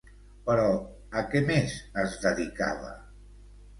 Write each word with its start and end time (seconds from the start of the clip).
Però, 0.45 0.69
a 1.21 1.23
què 1.33 1.43
més 1.49 1.75
es 2.05 2.17
dedicava? 2.27 2.91